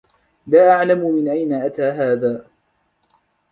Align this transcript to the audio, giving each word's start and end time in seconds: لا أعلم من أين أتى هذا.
لا 0.47 0.71
أعلم 0.71 0.99
من 1.15 1.27
أين 1.27 1.53
أتى 1.53 1.81
هذا. 1.83 2.47